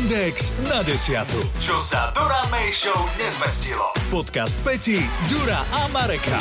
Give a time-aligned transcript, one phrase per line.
[0.00, 1.36] Index na desiatu.
[1.60, 3.84] Čo sa Dura May Show nezmestilo.
[4.08, 4.96] Podcast Peti,
[5.28, 6.40] Dura a Mareka.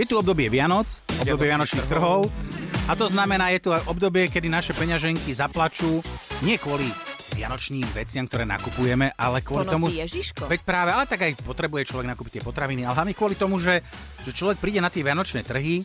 [0.00, 0.88] Je tu obdobie Vianoc,
[1.20, 2.32] obdobie Vianočných trhov
[2.88, 6.00] a to znamená, je tu aj obdobie, kedy naše peňaženky zaplačú
[6.40, 6.88] nie kvôli
[7.36, 9.92] vianočným veciam, ktoré nakupujeme, ale kvôli To tomu...
[9.92, 10.48] Ježiško.
[10.48, 13.84] Veď práve, ale tak aj potrebuje človek nakúpiť tie potraviny, ale hlavne kvôli tomu, že,
[14.24, 15.84] že človek príde na tie vianočné trhy,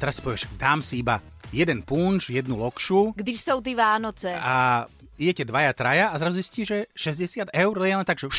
[0.00, 1.20] teraz si povieš, dám si iba
[1.52, 4.34] jeden punč, jednu lokšu Když jsou ty Vánoce.
[4.40, 4.86] a
[5.18, 8.38] idete dvaja, traja a zrazu zistí, že 60 eur je len tak, že už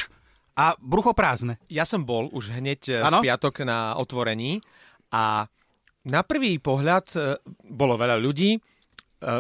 [0.54, 1.58] a brucho prázdne.
[1.66, 3.22] Ja som bol už hneď e, Áno?
[3.22, 4.62] v piatok na otvorení
[5.10, 5.50] a
[6.06, 7.18] na prvý pohľad e,
[7.74, 8.60] bolo veľa ľudí, e,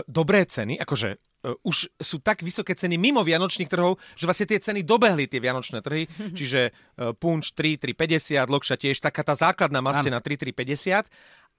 [0.10, 4.88] dobré ceny, akože už sú tak vysoké ceny mimo vianočných trhov, že vlastne tie ceny
[4.88, 6.08] dobehli tie vianočné trhy,
[6.40, 6.72] čiže
[7.20, 9.92] punč 3, 3,50, lokša tiež, taká tá základná Áno.
[9.92, 11.04] na 3, 3,50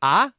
[0.01, 0.33] a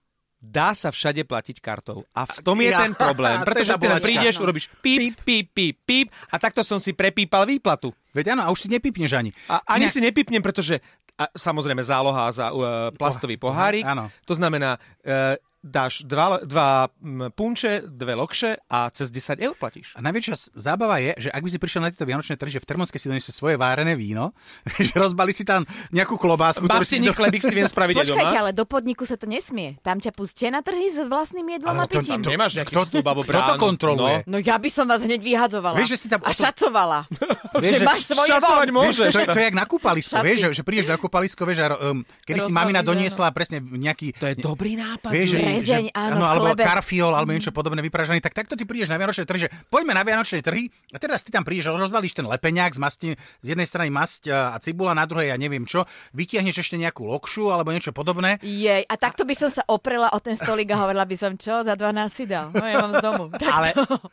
[0.45, 2.05] dá sa všade platiť kartou.
[2.13, 4.05] A v tom je Ja, ten problém, pretože ty bolačka.
[4.05, 7.89] prídeš, urobíš píp, píp, píp, píp a takto som si prepípal výplatu.
[8.13, 9.31] Veď áno, a už si nepipneš ani.
[9.49, 10.77] A ani Inak- si nepipnem, pretože
[11.15, 13.83] a, samozrejme záloha za uh, plastový pohárik.
[13.83, 14.11] Áno.
[14.23, 15.33] To znamená, uh,
[15.65, 16.93] dáš dva, dva
[17.31, 19.97] punče, dve lokše a cez 10 eur platíš.
[19.97, 22.69] A najväčšia zábava je, že ak by si prišiel na tieto vianočné trhy, že v
[22.69, 24.29] termoske si doniesie svoje várené víno,
[24.77, 26.61] že rozbali si tam nejakú klobásku.
[26.61, 28.13] do- chlebík si viem spraviť aj doma.
[28.21, 29.81] Počkajte, ale do podniku sa to nesmie.
[29.81, 32.21] Tam ťa pustia na trhy s vlastným jedlom Ale a to- pitím.
[32.21, 34.15] to- Nemáš nejaký Kto- vstup alebo kto to kontroluje?
[34.29, 35.73] No ja by som vás hneď vyhadzovala.
[35.79, 36.99] Vieš, že si tam A šacovala.
[37.63, 39.11] Vieš, že máš svoje šacovať môžeš.
[39.15, 41.67] To, je- to je jak na kúpalisko, vieš, že, že prídeš na kúpalisko, vieš, a
[41.89, 44.11] um, kedy si mamina doniesla presne nejaký...
[44.19, 45.09] To je dobrý nápad.
[45.09, 45.29] Vieš.
[45.57, 46.63] Rezeň, že, áno, v alebo chlebe.
[46.63, 50.03] karfiol, alebo niečo podobné vypražaný, tak takto ty prídeš na Vianočné trhy, že poďme na
[50.03, 53.87] Vianočné trhy a teraz ty tam prídeš, rozbalíš ten lepeňák z masti, z jednej strany
[53.87, 58.37] masť a cibula, na druhej ja neviem čo, vytiahneš ešte nejakú lokšu alebo niečo podobné.
[58.39, 61.61] Jej, a takto by som sa oprela o ten stolík a hovorila by som, čo,
[61.61, 62.49] za 12 si dal.
[62.49, 63.23] No ja mám z domu.
[63.55, 63.71] Ale,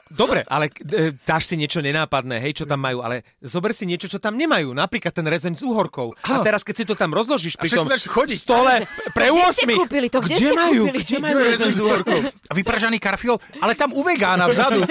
[0.09, 4.07] dobre, ale e, dáš si niečo nenápadné, hej, čo tam majú, ale zober si niečo,
[4.07, 6.15] čo tam nemajú, napríklad ten rezeň s uhorkou.
[6.23, 6.45] A Áno.
[6.45, 8.39] teraz, keď si to tam rozložíš pri tom chodiť.
[8.39, 9.81] stole pre Kde ste 8.
[9.81, 10.19] kúpili to?
[10.21, 10.83] Kde Kde ste majú?
[10.87, 10.99] kúpili?
[11.03, 12.19] Kde majú rezeň s uhorkou?
[12.27, 14.83] A vypražaný karfiol, ale tam u vegána vzadu.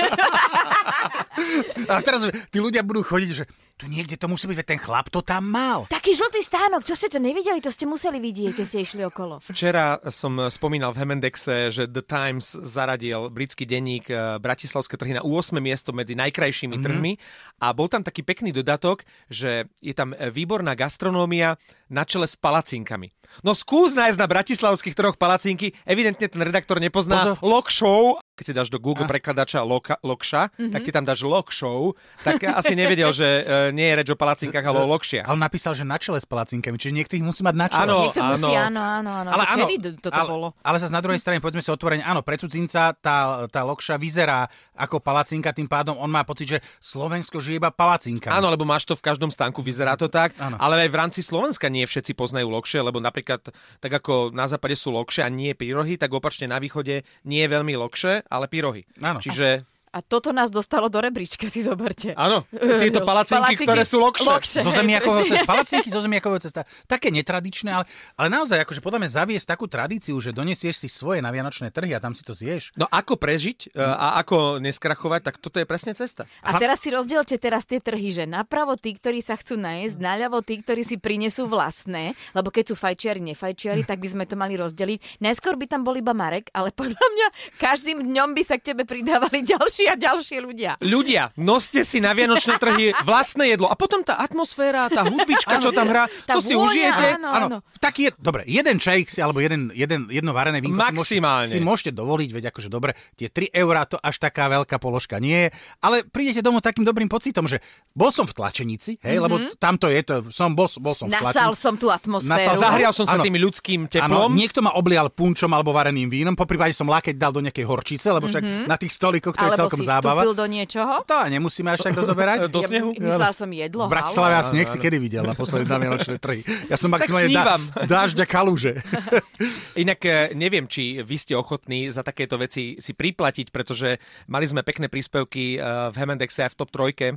[1.92, 3.44] a teraz tí ľudia budú chodiť, že
[3.81, 5.90] tu niekde to musí byť, veď ten chlap to tam mal.
[5.90, 9.42] Taký žltý stánok, čo ste to nevideli, to ste museli vidieť, keď ste išli okolo.
[9.42, 15.25] Včera som spomínal v Hemendexe, že The Times zaradil britský denník eh, Bratislavské trhy na
[15.25, 15.58] 8.
[15.58, 16.86] miesto medzi najkrajšími mm-hmm.
[16.86, 17.12] trhmi
[17.58, 19.02] a bol tam taký pekný dodatok,
[19.34, 21.58] že je tam eh, výborná gastronómia
[21.90, 23.09] na čele s palacinkami.
[23.42, 27.36] No skús nájsť na bratislavských trhoch palacinky, evidentne ten redaktor nepozná Pozor.
[27.42, 30.74] Lok Show, keď si dáš do Google prekladača loka, Lokša, mm-hmm.
[30.74, 31.94] tak ti tam dáš Lok Show,
[32.25, 35.29] tak asi nevedel, že eh, nie je reč o palacinkách, ale o Lokšiach.
[35.29, 37.85] Ale napísal, že na čele s palacinkami, čiže niekto ich musí mať na čele.
[37.85, 38.81] Áno, Niekto musí, áno.
[38.81, 39.30] áno, áno, áno.
[39.30, 40.47] Ale áno, Kedy to- toto ale, bolo?
[40.66, 44.50] ale zase na druhej strane, povedzme si otvorene, áno, pre cudzinca tá, tá lokša vyzerá
[44.74, 48.34] ako palacinka, tým pádom on má pocit, že Slovensko žije iba palacinkami.
[48.34, 50.57] Áno, lebo máš to v každom stánku, vyzerá to tak, Áno.
[50.57, 54.74] ale aj v rámci Slovenska nie všetci poznajú lokše, lebo napríklad tak ako na západe
[54.74, 58.88] sú lokše a nie pyrohy, tak opačne na východe nie je veľmi lokše, ale pyrohy.
[59.03, 59.19] Áno.
[59.19, 62.16] Čiže A toto nás dostalo do rebríčka, si zoberte.
[62.16, 62.47] áno,
[62.79, 64.24] tieto palacinky, ktoré sú lokše.
[64.24, 64.59] Lokše.
[64.63, 67.85] Zo zemiakového cesta, palacinky zo zemiakového cesta, také netradičné, ale,
[68.16, 71.91] ale naozaj, akože podľa mňa zaviesť takú tradíciu, že donesieš si svoje na vianočné trhy
[71.91, 72.72] a tam si to zješ.
[72.80, 76.24] No ako prežiť e, a ako neskrachovať, tak toto je presne cesta.
[76.40, 80.40] A teraz si rozdielte teraz tie trhy, že napravo tí, ktorí sa chcú najesť, naľavo
[80.40, 84.56] tí, ktorí si prinesú vlastné, lebo keď sú fajčiari, nefajčiari, tak by sme to mali
[84.56, 85.19] rozdeliť.
[85.19, 87.28] Najskôr by tam bol iba Marek, ale podľa mňa
[87.59, 90.72] každým dňom by sa k tebe pridávali ďalší a ďalší ľudia.
[90.81, 95.69] Ľudia, noste si na vianočné trhy vlastné jedlo a potom tá atmosféra, tá hudbička, čo
[95.72, 97.08] tam hrá, Tá to si vôňa, užijete.
[97.18, 97.30] áno.
[97.31, 101.50] Áno, taký je, dobre, jeden čajk si, alebo jeden, jeden, jedno varené vínko Maximálne.
[101.50, 104.78] Si, môžete, si môžete dovoliť, veď akože dobre, tie 3 eurá to až taká veľká
[104.81, 105.50] položka nie je,
[105.80, 107.62] ale prídete domov takým dobrým pocitom, že
[107.92, 109.24] bol som v tlačenici, hej, mm-hmm.
[109.24, 111.62] lebo tamto je to, som, bol, bol som v Nasal tlačenici.
[111.62, 112.31] som tú atmosféru.
[112.31, 113.24] Nasal- Zahrial som sa Áno.
[113.25, 114.30] tým ľudským Áno, teplom.
[114.36, 118.08] niekto ma oblial punčom alebo vareným vínom, po prípade som lakeť dal do nejakej horčice,
[118.12, 118.66] lebo však mm-hmm.
[118.68, 120.25] na tých stolíkoch to je celkom si zábava.
[120.25, 120.94] vstúpil do niečoho.
[121.07, 122.38] To nemusíme až tak rozoberať.
[122.51, 122.91] Do snehu?
[122.97, 123.88] Ja, myslela som jedlo.
[123.88, 126.44] V Bratislave asi nech si kedy videl na posledné na Vianočné trhy.
[126.68, 127.62] Ja som maximálne snívam.
[127.88, 128.83] dážď a kaluže.
[129.83, 134.65] Inak e, neviem, či vy ste ochotní za takéto veci si priplatiť, pretože mali sme
[134.65, 137.07] pekné príspevky e, v Hemendexe aj v top trojke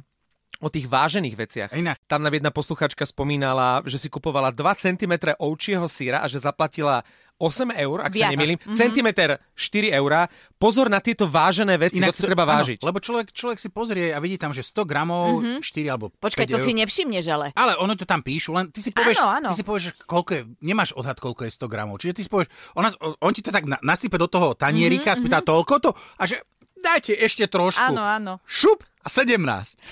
[0.62, 1.70] o tých vážených veciach.
[1.74, 1.98] Inak.
[2.06, 7.02] Tam nám jedna posluchačka spomínala, že si kupovala 2 cm ovčieho síra a že zaplatila
[7.34, 8.32] 8 eur, ak sa Viac.
[8.38, 8.56] nemýlim.
[8.62, 8.78] Mm-hmm.
[8.78, 9.28] Centimeter
[9.58, 10.30] 4 eurá.
[10.54, 12.78] Pozor na tieto vážené veci, to si to- treba áno, vážiť.
[12.86, 15.58] Lebo človek, človek si pozrie a vidí tam, že 100 gramov, mm-hmm.
[15.60, 16.66] 4 alebo 5 Počkaj, to eur.
[16.66, 17.46] si nevšimneš ale.
[17.58, 19.48] Ale ono to tam píšu, len ty si povieš, Áno, áno.
[19.50, 21.98] Ty si povieš koľko je, nemáš odhad, koľko je 100 gramov.
[21.98, 22.48] Čiže ty si povieš,
[22.78, 22.88] ona,
[23.18, 26.38] on ti to tak na, nasype do toho tanierika, mm-hmm, spýta toľko to a že
[26.78, 27.82] dajte ešte trošku.
[27.82, 28.32] Áno, áno.
[28.46, 29.36] Šup a 17.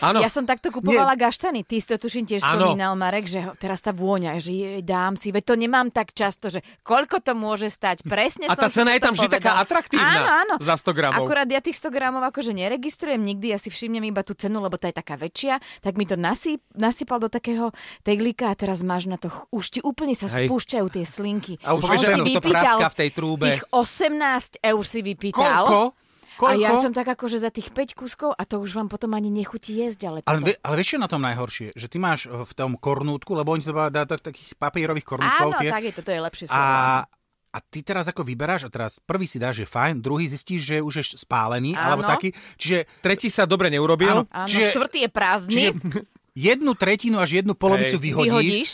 [0.00, 0.25] Áno.
[0.25, 1.62] Ja som takto kupovala gaštany.
[1.62, 2.73] Ty si to tuším tiež Áno.
[2.73, 6.17] spomínal, Marek, že ho- teraz tá vôňa, že jej dám si, veď to nemám tak
[6.17, 8.00] často, že koľko to môže stať.
[8.03, 10.64] Presne A tá cena je tam vždy taká atraktívna Áno, áno.
[10.64, 11.29] za 100 gramov.
[11.29, 14.81] Akurát ja tých 100 gramov akože neregistrujem nikdy, ja si všimnem iba tú cenu, lebo
[14.81, 17.69] tá je taká väčšia, tak mi to nasýp, nasypal do takého
[18.00, 20.49] teglíka a teraz máš na to, už ti úplne sa Hej.
[20.49, 21.55] spúšťajú tie slinky.
[21.61, 23.47] A už On si to vypýtal v tej trúbe.
[23.53, 25.69] Tých 18 eur si vypýtal.
[25.69, 26.00] Koľko?
[26.44, 26.83] A ja Koľko?
[26.83, 30.00] som tak akože za tých 5 kuskov a to už vám potom ani nechutí jesť,
[30.11, 31.73] ale, Ale, toto- vie, ale vieš, čo na tom najhoršie?
[31.73, 35.50] Že ty máš eh, v tom kornútku, lebo oni to dá do takých papierových kornútkov.
[35.50, 36.61] Áno, tie, tak je to, to je lepšie slovo.
[36.61, 37.05] a,
[37.53, 40.77] a ty teraz ako vyberáš a teraz prvý si dáš, že fajn, druhý zistíš, že
[40.81, 41.85] už je spálený, Áno.
[41.85, 42.33] alebo taký.
[42.56, 44.25] Čiže, Tretí sa dobre neurobil.
[44.25, 44.29] Áno.
[44.29, 45.53] Áno, čiže- štvrtý je prázdny.
[45.53, 45.71] čiže
[46.33, 48.03] jednu tretinu až jednu polovicu Hej.
[48.03, 48.33] vyhodíš.
[48.33, 48.71] vyhodíš.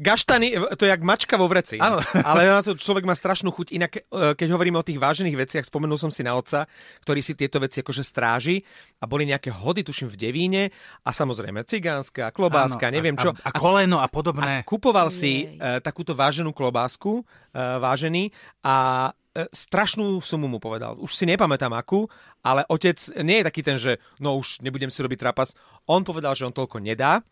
[0.00, 1.76] Gaštany, to je jak mačka vo vreci.
[1.76, 2.00] Áno.
[2.24, 3.76] Ale na to človek má strašnú chuť.
[3.76, 6.64] Inak, e, keď hovoríme o tých vážených veciach, spomenul som si na otca,
[7.04, 8.64] ktorý si tieto veci akože stráži
[8.96, 10.62] a boli nejaké hody, tuším, v Devíne
[11.04, 13.30] a samozrejme cigánska, klobáska, Áno, neviem a, čo.
[13.44, 14.64] A, a koleno a podobné.
[14.64, 15.60] Kupoval si Jej.
[15.60, 17.22] e, takúto váženú klobásku, e,
[17.60, 18.32] vážený,
[18.64, 20.98] a strašnú sumu mu povedal.
[20.98, 22.10] Už si nepamätám akú,
[22.42, 25.54] ale otec nie je taký ten, že no už nebudem si robiť trapas.
[25.86, 27.22] On povedal, že on toľko nedá,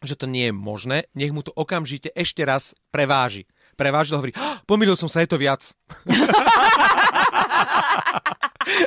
[0.00, 3.44] že to nie je možné, nech mu to okamžite ešte raz preváži.
[3.76, 5.72] Prevážil hovorí, "Ah, pomýlil som sa, je to viac.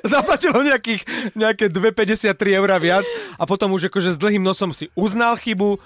[0.04, 1.02] Zaplatilo nejakých,
[1.36, 3.06] nejaké 2,53 eur viac
[3.36, 5.80] a potom už akože s dlhým nosom si uznal chybu, um,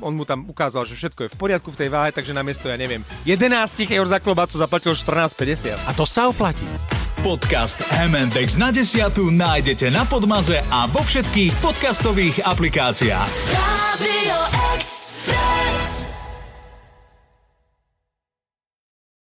[0.00, 2.76] on mu tam ukázal, že všetko je v poriadku v tej váhe, takže namiesto, ja
[2.80, 5.76] neviem, 11 eur za klobácu zaplatil 14,50.
[5.86, 6.66] A to sa oplatí.
[7.24, 13.30] Podcast M&X na desiatu nájdete na Podmaze a vo všetkých podcastových aplikáciách.
[13.56, 14.63] Radio